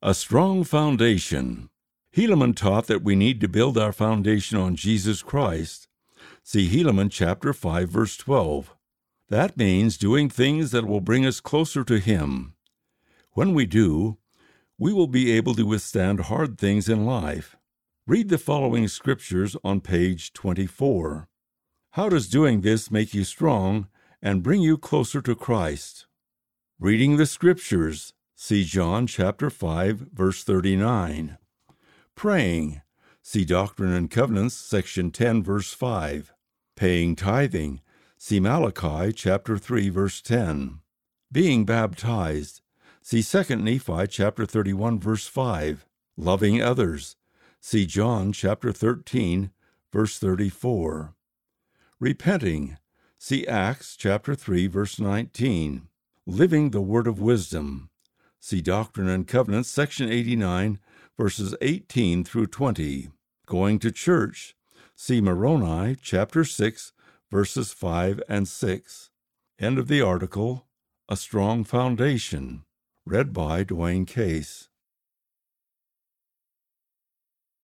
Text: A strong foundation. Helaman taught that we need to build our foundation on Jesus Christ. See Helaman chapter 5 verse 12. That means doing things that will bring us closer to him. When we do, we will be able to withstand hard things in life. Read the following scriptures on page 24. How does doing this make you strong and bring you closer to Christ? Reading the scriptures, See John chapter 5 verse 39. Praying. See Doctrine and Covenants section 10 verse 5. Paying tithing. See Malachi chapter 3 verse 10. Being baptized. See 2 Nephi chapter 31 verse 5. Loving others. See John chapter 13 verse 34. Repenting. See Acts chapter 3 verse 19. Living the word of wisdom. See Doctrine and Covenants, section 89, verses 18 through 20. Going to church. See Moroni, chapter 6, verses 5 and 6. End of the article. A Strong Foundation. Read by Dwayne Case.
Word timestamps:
A 0.00 0.14
strong 0.14 0.62
foundation. 0.62 1.70
Helaman 2.16 2.54
taught 2.54 2.86
that 2.86 3.02
we 3.02 3.16
need 3.16 3.40
to 3.40 3.48
build 3.48 3.76
our 3.76 3.92
foundation 3.92 4.56
on 4.56 4.76
Jesus 4.76 5.22
Christ. 5.22 5.88
See 6.44 6.68
Helaman 6.68 7.10
chapter 7.10 7.52
5 7.52 7.88
verse 7.88 8.16
12. 8.16 8.76
That 9.28 9.56
means 9.56 9.98
doing 9.98 10.30
things 10.30 10.70
that 10.70 10.86
will 10.86 11.00
bring 11.00 11.26
us 11.26 11.40
closer 11.40 11.82
to 11.82 11.98
him. 11.98 12.54
When 13.32 13.54
we 13.54 13.66
do, 13.66 14.18
we 14.78 14.92
will 14.92 15.08
be 15.08 15.32
able 15.32 15.56
to 15.56 15.66
withstand 15.66 16.20
hard 16.20 16.58
things 16.58 16.88
in 16.88 17.04
life. 17.04 17.56
Read 18.06 18.28
the 18.28 18.38
following 18.38 18.86
scriptures 18.86 19.56
on 19.64 19.80
page 19.80 20.32
24. 20.32 21.26
How 21.90 22.08
does 22.08 22.28
doing 22.28 22.60
this 22.60 22.88
make 22.88 23.14
you 23.14 23.24
strong 23.24 23.88
and 24.22 24.44
bring 24.44 24.62
you 24.62 24.78
closer 24.78 25.20
to 25.22 25.34
Christ? 25.34 26.06
Reading 26.78 27.16
the 27.16 27.26
scriptures, 27.26 28.14
See 28.40 28.62
John 28.62 29.08
chapter 29.08 29.50
5 29.50 30.10
verse 30.12 30.44
39. 30.44 31.38
Praying. 32.14 32.82
See 33.20 33.44
Doctrine 33.44 33.92
and 33.92 34.08
Covenants 34.08 34.54
section 34.54 35.10
10 35.10 35.42
verse 35.42 35.72
5. 35.72 36.32
Paying 36.76 37.16
tithing. 37.16 37.80
See 38.16 38.38
Malachi 38.38 39.12
chapter 39.12 39.58
3 39.58 39.88
verse 39.88 40.20
10. 40.20 40.78
Being 41.32 41.64
baptized. 41.64 42.60
See 43.02 43.24
2 43.24 43.56
Nephi 43.56 44.06
chapter 44.06 44.46
31 44.46 45.00
verse 45.00 45.26
5. 45.26 45.84
Loving 46.16 46.62
others. 46.62 47.16
See 47.60 47.86
John 47.86 48.30
chapter 48.30 48.70
13 48.70 49.50
verse 49.92 50.16
34. 50.16 51.12
Repenting. 51.98 52.76
See 53.18 53.44
Acts 53.48 53.96
chapter 53.96 54.36
3 54.36 54.68
verse 54.68 55.00
19. 55.00 55.88
Living 56.24 56.70
the 56.70 56.80
word 56.80 57.08
of 57.08 57.20
wisdom. 57.20 57.90
See 58.40 58.60
Doctrine 58.60 59.08
and 59.08 59.26
Covenants, 59.26 59.68
section 59.68 60.10
89, 60.10 60.78
verses 61.18 61.54
18 61.60 62.24
through 62.24 62.46
20. 62.46 63.08
Going 63.46 63.78
to 63.80 63.90
church. 63.90 64.54
See 64.94 65.20
Moroni, 65.20 65.96
chapter 66.00 66.44
6, 66.44 66.92
verses 67.30 67.72
5 67.72 68.22
and 68.28 68.46
6. 68.46 69.10
End 69.58 69.78
of 69.78 69.88
the 69.88 70.00
article. 70.00 70.66
A 71.08 71.16
Strong 71.16 71.64
Foundation. 71.64 72.64
Read 73.04 73.32
by 73.32 73.64
Dwayne 73.64 74.06
Case. 74.06 74.67